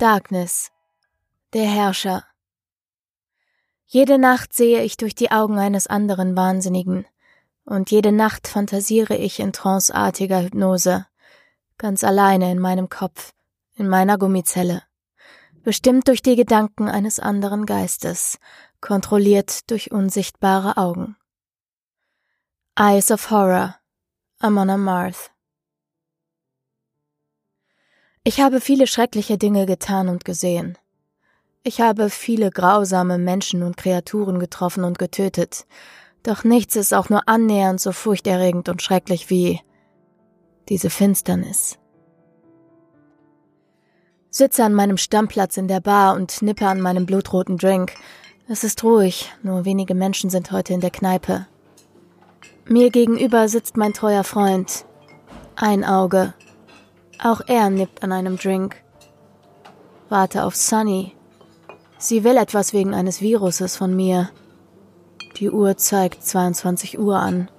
[0.00, 0.72] Darkness.
[1.52, 2.24] Der Herrscher.
[3.84, 7.04] Jede Nacht sehe ich durch die Augen eines anderen Wahnsinnigen,
[7.66, 11.06] und jede Nacht fantasiere ich in tranceartiger Hypnose,
[11.76, 13.34] ganz alleine in meinem Kopf,
[13.74, 14.82] in meiner Gummizelle,
[15.64, 18.38] bestimmt durch die Gedanken eines anderen Geistes,
[18.80, 21.18] kontrolliert durch unsichtbare Augen.
[22.74, 23.76] Eyes of Horror,
[24.38, 25.29] Amon Amarth.
[28.22, 30.76] Ich habe viele schreckliche Dinge getan und gesehen.
[31.62, 35.66] Ich habe viele grausame Menschen und Kreaturen getroffen und getötet,
[36.22, 39.60] doch nichts ist auch nur annähernd so furchterregend und schrecklich wie
[40.68, 41.78] diese Finsternis.
[44.28, 47.94] Sitze an meinem Stammplatz in der Bar und nippe an meinem blutroten Drink.
[48.48, 51.46] Es ist ruhig, nur wenige Menschen sind heute in der Kneipe.
[52.66, 54.84] Mir gegenüber sitzt mein treuer Freund.
[55.56, 56.34] Ein Auge.
[57.22, 58.76] Auch er nippt an einem Drink.
[60.08, 61.14] Warte auf Sunny,
[62.02, 64.30] Sie will etwas wegen eines Viruses von mir.
[65.36, 67.50] Die Uhr zeigt 22 Uhr an.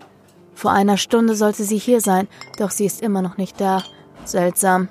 [0.55, 3.83] Vor einer Stunde sollte sie hier sein, doch sie ist immer noch nicht da.
[4.25, 4.89] Seltsam.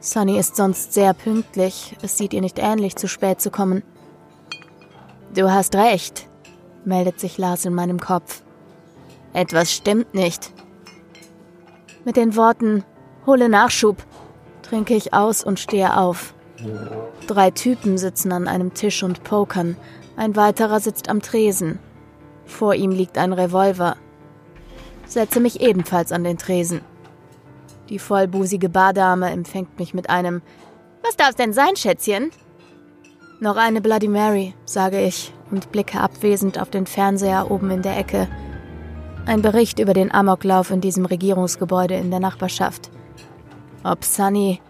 [0.00, 1.96] Sunny ist sonst sehr pünktlich.
[2.02, 3.82] Es sieht ihr nicht ähnlich, zu spät zu kommen.
[5.34, 6.28] Du hast recht,
[6.84, 8.42] meldet sich Lars in meinem Kopf.
[9.32, 10.52] Etwas stimmt nicht.
[12.04, 12.84] Mit den Worten
[13.26, 13.96] Hole Nachschub
[14.62, 16.34] trinke ich aus und stehe auf.
[17.26, 19.76] Drei Typen sitzen an einem Tisch und pokern.
[20.16, 21.78] Ein weiterer sitzt am Tresen.
[22.46, 23.96] Vor ihm liegt ein Revolver.
[25.06, 26.80] Setze mich ebenfalls an den Tresen.
[27.88, 30.42] Die vollbusige Bardame empfängt mich mit einem
[31.02, 32.30] Was darf's denn sein, Schätzchen?
[33.40, 37.98] Noch eine Bloody Mary, sage ich und blicke abwesend auf den Fernseher oben in der
[37.98, 38.28] Ecke.
[39.26, 42.90] Ein Bericht über den Amoklauf in diesem Regierungsgebäude in der Nachbarschaft.
[43.84, 44.60] Ob Sunny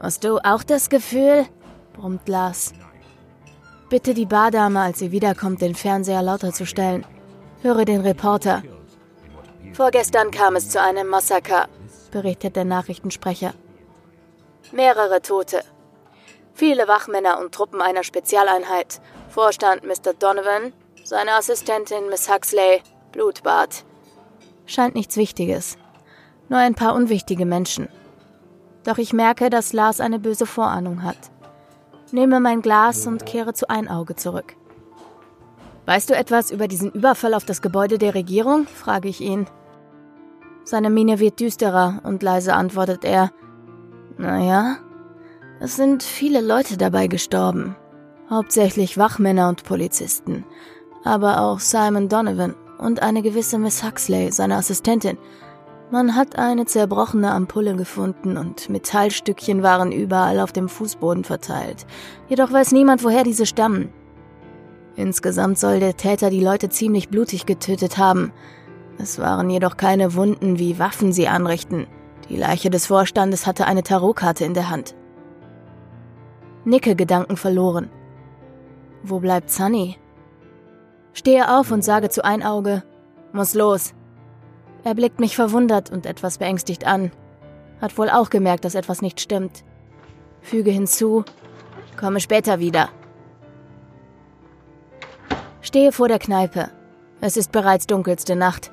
[0.00, 1.46] Hast du auch das Gefühl?
[1.92, 2.72] brummt Lars.
[3.88, 7.04] Bitte die Bardame, als sie wiederkommt, den Fernseher lauter zu stellen.
[7.62, 8.62] Höre den Reporter.
[9.72, 11.68] Vorgestern kam es zu einem Massaker,
[12.10, 13.54] berichtet der Nachrichtensprecher.
[14.72, 15.62] Mehrere Tote.
[16.54, 19.00] Viele Wachmänner und Truppen einer Spezialeinheit.
[19.28, 20.14] Vorstand Mr.
[20.18, 20.72] Donovan,
[21.04, 23.84] seine Assistentin Miss Huxley, Blutbad.
[24.66, 25.78] Scheint nichts Wichtiges.
[26.48, 27.88] Nur ein paar unwichtige Menschen.
[28.84, 31.18] Doch ich merke, dass Lars eine böse Vorahnung hat.
[32.10, 34.56] Nehme mein Glas und kehre zu ein Auge zurück.
[35.84, 38.66] Weißt du etwas über diesen Überfall auf das Gebäude der Regierung?
[38.66, 39.46] frage ich ihn.
[40.64, 43.30] Seine Miene wird düsterer und leise antwortet er.
[44.18, 44.76] Naja,
[45.60, 47.74] es sind viele Leute dabei gestorben.
[48.30, 50.44] Hauptsächlich Wachmänner und Polizisten.
[51.04, 55.16] Aber auch Simon Donovan und eine gewisse Miss Huxley, seine Assistentin,
[55.90, 61.86] man hat eine zerbrochene Ampulle gefunden und Metallstückchen waren überall auf dem Fußboden verteilt.
[62.28, 63.92] Jedoch weiß niemand, woher diese stammen.
[64.96, 68.32] Insgesamt soll der Täter die Leute ziemlich blutig getötet haben.
[68.98, 71.86] Es waren jedoch keine Wunden, wie Waffen sie anrichten.
[72.28, 74.94] Die Leiche des Vorstandes hatte eine Tarotkarte in der Hand.
[76.64, 77.90] Nicke Gedanken verloren.
[79.02, 79.96] Wo bleibt Sunny?
[81.12, 82.82] Stehe auf und sage zu Einauge,
[83.32, 83.94] muss los.
[84.88, 87.12] Er blickt mich verwundert und etwas beängstigt an.
[87.78, 89.62] Hat wohl auch gemerkt, dass etwas nicht stimmt.
[90.40, 91.26] Füge hinzu,
[92.00, 92.88] komme später wieder.
[95.60, 96.70] Stehe vor der Kneipe.
[97.20, 98.72] Es ist bereits dunkelste Nacht.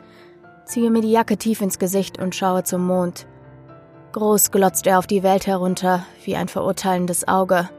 [0.63, 3.27] Ziehe mir die Jacke tief ins Gesicht und schaue zum Mond.
[4.13, 7.69] Groß glotzt er auf die Welt herunter, wie ein verurteilendes Auge.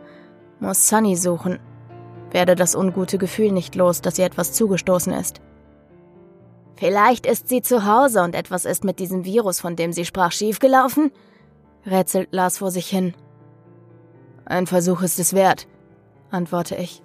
[0.60, 1.58] Muss Sunny suchen.
[2.32, 5.41] Werde das ungute Gefühl nicht los, dass ihr etwas zugestoßen ist.
[6.76, 10.32] Vielleicht ist sie zu Hause und etwas ist mit diesem Virus, von dem sie sprach,
[10.32, 11.10] schiefgelaufen?
[11.86, 13.15] rätselt Lars vor sich hin.
[14.45, 15.66] Ein Versuch ist es wert,
[16.30, 17.03] antworte ich.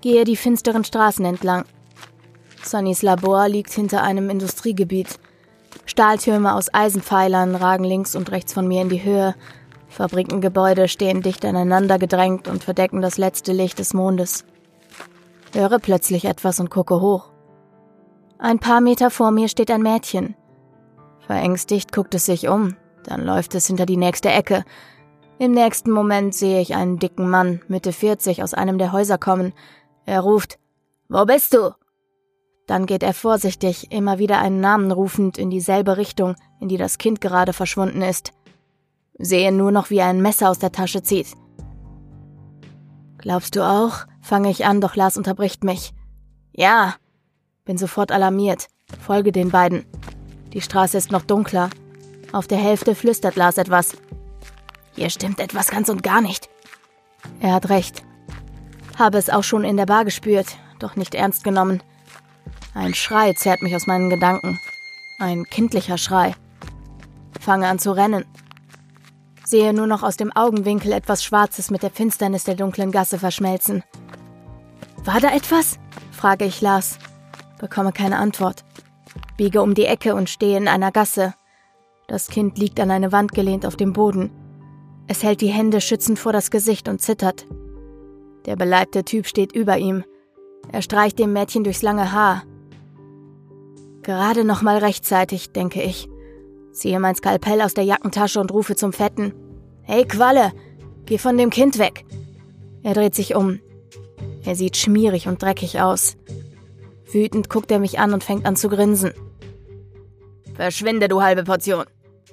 [0.00, 1.64] Gehe die finsteren Straßen entlang.
[2.62, 5.18] Sonnys Labor liegt hinter einem Industriegebiet.
[5.86, 9.34] Stahltürme aus Eisenpfeilern ragen links und rechts von mir in die Höhe.
[9.88, 14.44] Fabrikengebäude stehen dicht aneinander gedrängt und verdecken das letzte Licht des Mondes.
[15.52, 17.33] Höre plötzlich etwas und gucke hoch.
[18.38, 20.34] Ein paar Meter vor mir steht ein Mädchen.
[21.26, 24.64] Verängstigt guckt es sich um, dann läuft es hinter die nächste Ecke.
[25.38, 29.52] Im nächsten Moment sehe ich einen dicken Mann, Mitte 40, aus einem der Häuser kommen.
[30.04, 30.58] Er ruft,
[31.08, 31.74] Wo bist du?
[32.66, 36.98] Dann geht er vorsichtig, immer wieder einen Namen rufend, in dieselbe Richtung, in die das
[36.98, 38.32] Kind gerade verschwunden ist.
[39.18, 41.28] Sehe nur noch, wie er ein Messer aus der Tasche zieht.
[43.18, 44.06] Glaubst du auch?
[44.20, 45.92] fange ich an, doch Lars unterbricht mich.
[46.52, 46.94] Ja,
[47.64, 48.68] bin sofort alarmiert.
[49.00, 49.84] Folge den beiden.
[50.52, 51.70] Die Straße ist noch dunkler.
[52.32, 53.96] Auf der Hälfte flüstert Lars etwas.
[54.94, 56.48] Hier stimmt etwas ganz und gar nicht.
[57.40, 58.04] Er hat recht.
[58.98, 61.82] Habe es auch schon in der Bar gespürt, doch nicht ernst genommen.
[62.74, 64.60] Ein Schrei zerrt mich aus meinen Gedanken.
[65.18, 66.34] Ein kindlicher Schrei.
[67.40, 68.24] Fange an zu rennen.
[69.44, 73.82] Sehe nur noch aus dem Augenwinkel etwas Schwarzes mit der Finsternis der dunklen Gasse verschmelzen.
[75.04, 75.78] War da etwas?
[76.12, 76.98] frage ich Lars.
[77.58, 78.64] Bekomme keine Antwort.
[79.36, 81.34] Biege um die Ecke und stehe in einer Gasse.
[82.06, 84.30] Das Kind liegt an eine Wand gelehnt auf dem Boden.
[85.06, 87.46] Es hält die Hände schützend vor das Gesicht und zittert.
[88.46, 90.04] Der beleibte Typ steht über ihm.
[90.72, 92.42] Er streicht dem Mädchen durchs lange Haar.
[94.02, 96.08] Gerade noch mal rechtzeitig, denke ich.
[96.72, 99.32] Ziehe mein Skalpell aus der Jackentasche und rufe zum Fetten.
[99.82, 100.52] Hey Qualle,
[101.06, 102.04] geh von dem Kind weg.
[102.82, 103.60] Er dreht sich um.
[104.44, 106.16] Er sieht schmierig und dreckig aus.
[107.12, 109.12] Wütend guckt er mich an und fängt an zu grinsen.
[110.54, 111.84] Verschwinde, du halbe Portion.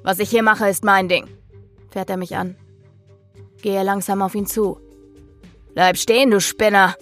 [0.03, 1.27] Was ich hier mache, ist mein Ding,
[1.89, 2.55] fährt er mich an.
[3.61, 4.79] Gehe langsam auf ihn zu.
[5.73, 6.95] Bleib stehen, du Spinner,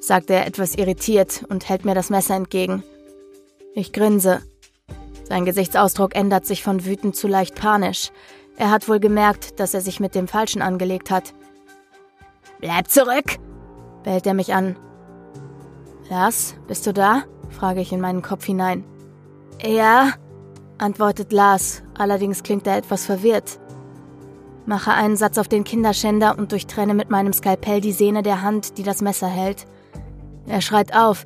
[0.00, 2.82] sagt er etwas irritiert und hält mir das Messer entgegen.
[3.74, 4.42] Ich grinse.
[5.24, 8.10] Sein Gesichtsausdruck ändert sich von wütend zu leicht panisch.
[8.56, 11.34] Er hat wohl gemerkt, dass er sich mit dem Falschen angelegt hat.
[12.60, 13.36] Bleib zurück!
[14.02, 14.76] bellt er mich an.
[16.10, 17.24] Lars, bist du da?
[17.50, 18.84] frage ich in meinen Kopf hinein.
[19.62, 20.12] Ja,
[20.78, 23.58] antwortet Lars, allerdings klingt er etwas verwirrt.
[24.64, 28.78] Mache einen Satz auf den Kinderschänder und durchtrenne mit meinem Skalpell die Sehne der Hand,
[28.78, 29.66] die das Messer hält.
[30.46, 31.24] Er schreit auf,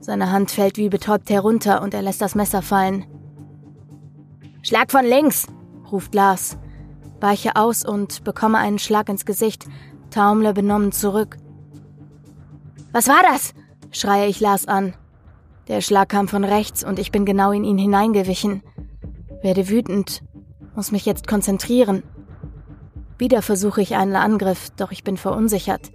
[0.00, 3.06] seine Hand fällt wie betäubt herunter und er lässt das Messer fallen.
[4.62, 5.46] Schlag von links,
[5.90, 6.56] ruft Lars.
[7.20, 9.66] Weiche aus und bekomme einen Schlag ins Gesicht,
[10.10, 11.36] taumle benommen zurück.
[12.92, 13.54] Was war das?
[13.90, 14.94] Schreie ich Lars an.
[15.68, 18.62] Der Schlag kam von rechts und ich bin genau in ihn hineingewichen.
[19.42, 20.22] Werde wütend,
[20.74, 22.02] muss mich jetzt konzentrieren.
[23.18, 25.90] Wieder versuche ich einen Angriff, doch ich bin verunsichert.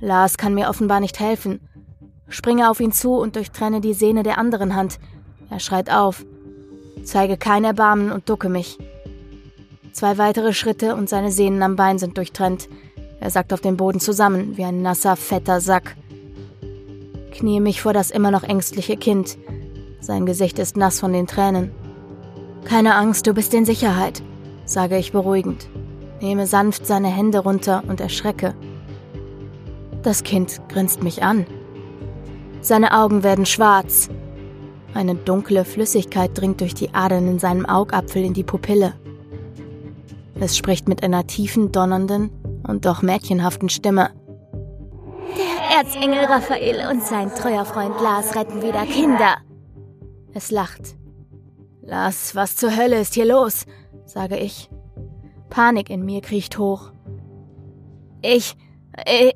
[0.00, 1.60] Lars kann mir offenbar nicht helfen.
[2.28, 4.98] Springe auf ihn zu und durchtrenne die Sehne der anderen Hand.
[5.50, 6.24] Er schreit auf.
[7.04, 8.78] Zeige kein Erbarmen und ducke mich.
[9.92, 12.68] Zwei weitere Schritte und seine Sehnen am Bein sind durchtrennt.
[13.20, 15.96] Er sackt auf den Boden zusammen, wie ein nasser, fetter Sack
[17.32, 19.36] knie mich vor das immer noch ängstliche Kind.
[20.00, 21.72] Sein Gesicht ist nass von den Tränen.
[22.64, 24.22] Keine Angst, du bist in Sicherheit,
[24.64, 25.68] sage ich beruhigend,
[26.20, 28.54] nehme sanft seine Hände runter und erschrecke.
[30.02, 31.46] Das Kind grinst mich an.
[32.60, 34.08] Seine Augen werden schwarz.
[34.94, 38.94] Eine dunkle Flüssigkeit dringt durch die Adern in seinem Augapfel in die Pupille.
[40.38, 42.30] Es spricht mit einer tiefen, donnernden
[42.66, 44.10] und doch mädchenhaften Stimme.
[45.74, 49.38] Erzengel Raphael und sein treuer Freund Lars retten wieder Kinder.
[50.34, 50.96] Es lacht.
[51.80, 53.64] Lars, was zur Hölle ist hier los?
[54.04, 54.68] sage ich.
[55.48, 56.92] Panik in mir kriecht hoch.
[58.20, 58.54] Ich,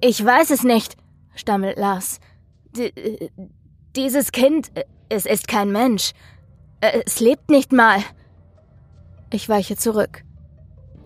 [0.03, 0.97] ich weiß es nicht,
[1.35, 2.21] stammelt Lars.
[2.77, 2.93] D
[3.97, 4.71] dieses Kind,
[5.09, 6.13] es ist kein Mensch.
[6.83, 8.01] Es lebt nicht mal.
[9.33, 10.23] Ich weiche zurück.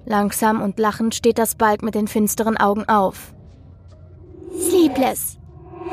[0.06, 3.32] Langsam und lachend steht das Balk mit den finsteren Augen auf.
[4.58, 5.38] Sleepless,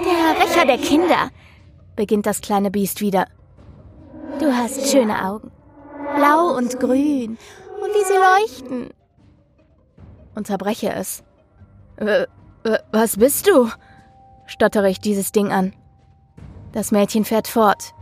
[0.03, 1.29] der Rächer der Kinder,
[1.95, 3.27] beginnt das kleine Biest wieder.
[4.39, 5.51] Du hast schöne Augen.
[6.15, 7.37] Blau und grün.
[7.81, 8.89] Und wie sie leuchten.
[10.35, 11.23] Unterbreche es.
[12.91, 13.69] Was bist du?
[14.45, 15.73] stottere ich dieses Ding an.
[16.71, 17.93] Das Mädchen fährt fort.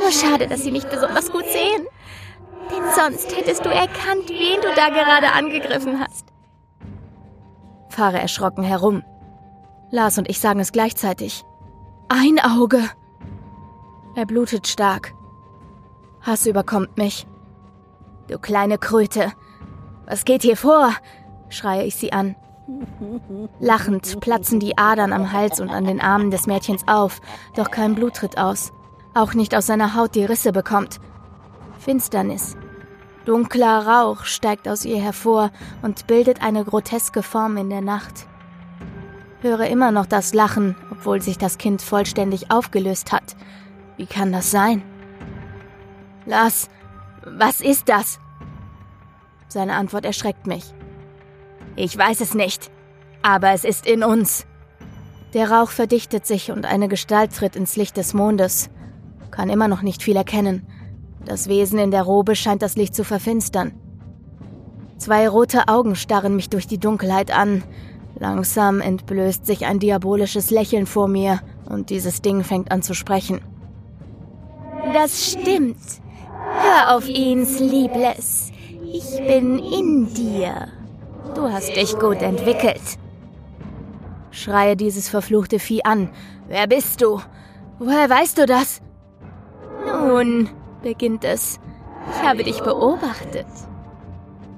[0.00, 1.86] Nur schade, dass sie nicht besonders gut sehen.
[2.70, 6.26] Denn sonst hättest du erkannt, wen du da gerade angegriffen hast.
[7.90, 9.02] Fahre erschrocken herum.
[9.90, 11.44] Lars und ich sagen es gleichzeitig.
[12.08, 12.80] Ein Auge.
[14.14, 15.14] Er blutet stark.
[16.20, 17.26] Hass überkommt mich.
[18.28, 19.32] Du kleine Kröte.
[20.06, 20.92] Was geht hier vor?
[21.48, 22.36] schreie ich sie an.
[23.58, 27.20] Lachend platzen die Adern am Hals und an den Armen des Mädchens auf,
[27.56, 28.72] doch kein Blut tritt aus.
[29.14, 31.00] Auch nicht aus seiner Haut die Risse bekommt.
[31.78, 32.56] Finsternis.
[33.24, 35.50] Dunkler Rauch steigt aus ihr hervor
[35.82, 38.28] und bildet eine groteske Form in der Nacht
[39.40, 43.36] höre immer noch das Lachen, obwohl sich das Kind vollständig aufgelöst hat.
[43.96, 44.82] Wie kann das sein?
[46.26, 46.68] Lass,
[47.24, 48.20] was ist das?
[49.48, 50.64] Seine Antwort erschreckt mich.
[51.76, 52.70] Ich weiß es nicht,
[53.22, 54.46] aber es ist in uns.
[55.34, 58.70] Der Rauch verdichtet sich und eine Gestalt tritt ins Licht des Mondes.
[59.30, 60.66] Kann immer noch nicht viel erkennen.
[61.24, 63.72] Das Wesen in der Robe scheint das Licht zu verfinstern.
[64.98, 67.62] Zwei rote Augen starren mich durch die Dunkelheit an,
[68.20, 73.40] Langsam entblößt sich ein diabolisches Lächeln vor mir und dieses Ding fängt an zu sprechen.
[74.92, 75.78] Das stimmt.
[76.60, 78.52] Hör auf ihn, Sleepless.
[78.92, 80.68] Ich bin in dir.
[81.34, 82.82] Du hast dich gut entwickelt.
[84.30, 86.10] Schreie dieses verfluchte Vieh an.
[86.46, 87.20] Wer bist du?
[87.78, 88.82] Woher weißt du das?
[89.86, 90.50] Nun,
[90.82, 91.58] beginnt es.
[92.10, 93.46] Ich habe dich beobachtet.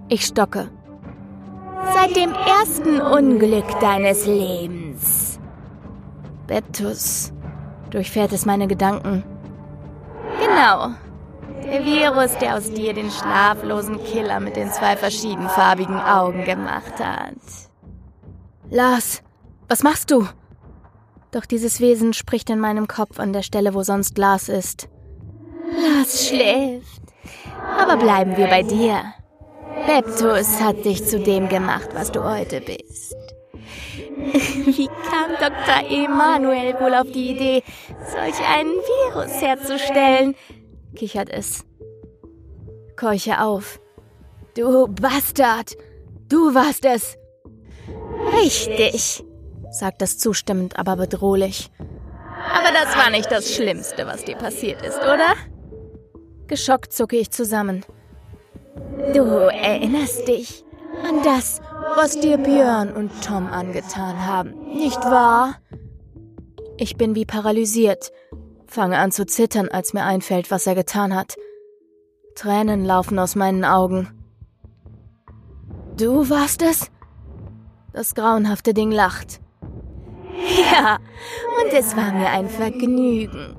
[0.08, 0.68] Ich stocke.
[1.94, 5.38] Seit dem ersten Unglück deines Lebens.
[6.46, 7.32] Beptus.
[7.90, 9.24] Durchfährt es meine Gedanken.
[10.40, 10.90] Genau.
[11.64, 17.36] Der Virus, der aus dir den schlaflosen Killer mit den zwei verschiedenfarbigen Augen gemacht hat.
[18.70, 19.22] Lars,
[19.68, 20.26] was machst du?
[21.30, 24.88] Doch dieses Wesen spricht in meinem Kopf an der Stelle, wo sonst Lars ist.
[25.70, 27.02] Lars schläft.
[27.78, 29.02] Aber bleiben wir bei dir.
[29.86, 33.16] Beptus hat dich zu dem gemacht, was du heute bist.
[34.16, 35.90] Wie kam Dr.
[35.90, 37.62] Emanuel wohl auf die Idee,
[38.06, 40.34] solch einen Virus herzustellen?
[40.94, 41.64] kichert es.
[42.96, 43.80] Keuche auf.
[44.56, 45.76] Du Bastard!
[46.28, 47.16] Du warst es!
[48.40, 49.24] Richtig,
[49.70, 51.70] sagt es zustimmend, aber bedrohlich.
[52.54, 55.34] Aber das war nicht das Schlimmste, was dir passiert ist, oder?
[56.46, 57.84] Geschockt zucke ich zusammen.
[59.14, 60.64] Du erinnerst dich
[61.06, 61.60] an das,
[61.96, 65.56] was dir Björn und Tom angetan haben, nicht wahr?
[66.78, 68.12] Ich bin wie paralysiert,
[68.66, 71.36] fange an zu zittern, als mir einfällt, was er getan hat.
[72.34, 74.08] Tränen laufen aus meinen Augen.
[75.96, 76.90] Du warst es?
[77.92, 79.40] Das grauenhafte Ding lacht.
[80.72, 80.98] Ja,
[81.62, 83.54] und es war mir ein Vergnügen.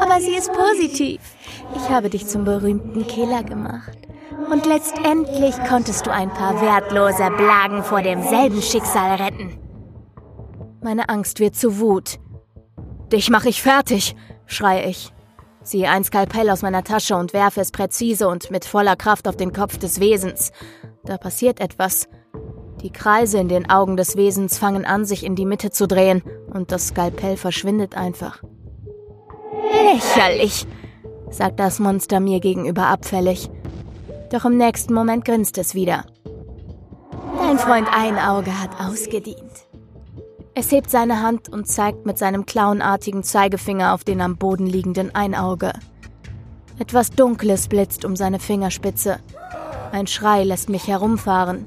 [0.00, 1.20] Aber sie ist positiv.
[1.74, 3.98] Ich habe dich zum berühmten Killer gemacht.
[4.50, 9.58] Und letztendlich konntest du ein paar wertlose Blagen vor demselben Schicksal retten.
[10.82, 12.18] Meine Angst wird zu Wut.
[13.12, 15.12] Dich mache ich fertig, schreie ich.
[15.62, 19.36] Ziehe ein Skalpell aus meiner Tasche und werfe es präzise und mit voller Kraft auf
[19.36, 20.50] den Kopf des Wesens.
[21.04, 22.08] Da passiert etwas.
[22.80, 26.22] Die Kreise in den Augen des Wesens fangen an, sich in die Mitte zu drehen,
[26.52, 28.42] und das Skalpell verschwindet einfach.
[29.92, 30.66] Lächerlich,
[31.30, 33.50] sagt das Monster mir gegenüber abfällig.
[34.30, 36.04] Doch im nächsten Moment grinst es wieder.
[37.38, 39.68] Dein Freund Einauge hat ausgedient.
[40.54, 45.14] Es hebt seine Hand und zeigt mit seinem clownartigen Zeigefinger auf den am Boden liegenden
[45.14, 45.72] Einauge.
[46.78, 49.18] Etwas Dunkles blitzt um seine Fingerspitze.
[49.92, 51.64] Ein Schrei lässt mich herumfahren.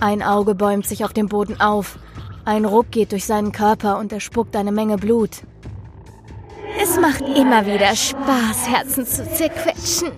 [0.00, 1.98] Ein Auge bäumt sich auf dem Boden auf.
[2.44, 5.42] Ein Ruck geht durch seinen Körper und er spuckt eine Menge Blut.
[6.80, 10.12] Es macht immer wieder Spaß, Herzen zu zerquetschen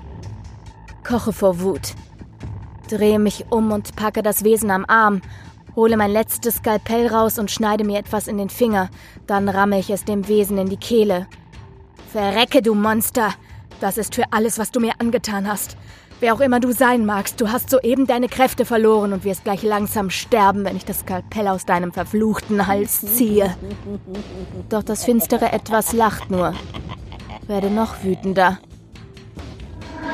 [1.05, 1.95] koche vor Wut.
[2.89, 5.21] Drehe mich um und packe das Wesen am Arm,
[5.77, 8.91] hole mein letztes Skalpell raus und schneide mir etwas in den Finger,
[9.27, 11.27] dann ramme ich es dem Wesen in die Kehle.
[12.11, 13.35] Verrecke, du Monster!
[13.81, 15.77] Das ist für alles, was du mir angetan hast.
[16.25, 19.63] Wer auch immer du sein magst, du hast soeben deine Kräfte verloren und wirst gleich
[19.63, 23.55] langsam sterben, wenn ich das Skalpell aus deinem verfluchten Hals ziehe.
[24.71, 26.55] Doch das finstere Etwas lacht nur.
[27.47, 28.59] Werde noch wütender.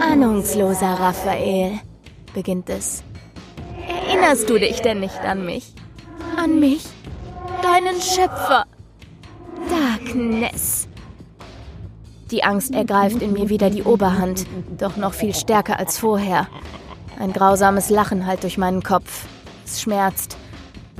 [0.00, 1.79] Ahnungsloser Raphael,
[2.35, 3.05] beginnt es.
[4.09, 5.73] Erinnerst du dich denn nicht an mich?
[6.37, 6.87] An mich?
[7.62, 8.64] Deinen Schöpfer?
[9.69, 10.88] Darkness.
[12.31, 14.47] Die Angst ergreift in mir wieder die Oberhand,
[14.79, 16.47] doch noch viel stärker als vorher.
[17.19, 19.27] Ein grausames Lachen hallt durch meinen Kopf.
[19.65, 20.37] Es schmerzt.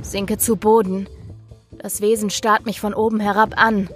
[0.01, 1.07] Sinke zu Boden.
[1.77, 3.89] Das Wesen starrt mich von oben herab an.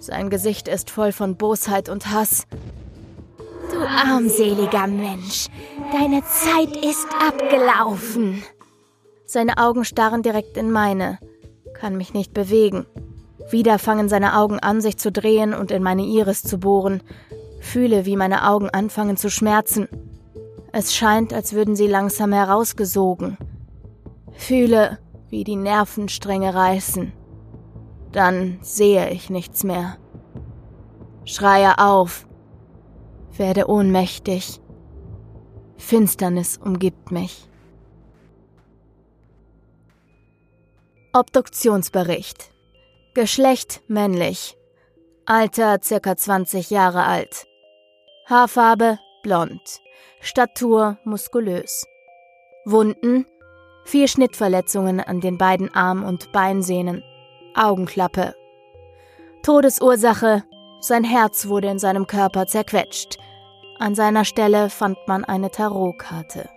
[0.00, 2.46] Sein Gesicht ist voll von Bosheit und Hass.
[3.72, 5.46] Du armseliger Mensch,
[5.92, 8.42] deine Zeit ist abgelaufen.
[9.26, 11.18] Seine Augen starren direkt in meine,
[11.72, 12.84] kann mich nicht bewegen.
[13.50, 17.02] Wieder fangen seine Augen an, sich zu drehen und in meine Iris zu bohren.
[17.60, 19.88] Fühle, wie meine Augen anfangen zu schmerzen.
[20.72, 23.36] Es scheint, als würden sie langsam herausgesogen.
[24.32, 27.12] Fühle, wie die Nervenstränge reißen.
[28.12, 29.96] Dann sehe ich nichts mehr.
[31.24, 32.26] Schreie auf,
[33.36, 34.60] werde ohnmächtig.
[35.76, 37.48] Finsternis umgibt mich.
[41.12, 42.52] Obduktionsbericht.
[43.20, 44.56] Geschlecht männlich.
[45.26, 46.16] Alter ca.
[46.16, 47.44] 20 Jahre alt.
[48.24, 49.60] Haarfarbe blond.
[50.22, 51.84] Statur muskulös.
[52.64, 53.26] Wunden.
[53.84, 57.04] Vier Schnittverletzungen an den beiden Arm- und Beinsehnen.
[57.54, 58.34] Augenklappe.
[59.42, 60.42] Todesursache
[60.80, 63.18] sein Herz wurde in seinem Körper zerquetscht.
[63.78, 66.48] An seiner Stelle fand man eine Tarotkarte.